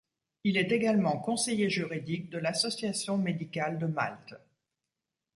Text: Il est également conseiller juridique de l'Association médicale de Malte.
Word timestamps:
Il 0.43 0.57
est 0.57 0.71
également 0.71 1.19
conseiller 1.19 1.69
juridique 1.69 2.31
de 2.31 2.39
l'Association 2.39 3.19
médicale 3.19 3.77
de 3.77 3.85
Malte. 3.85 4.33